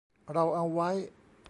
[0.33, 0.89] เราเอาไว้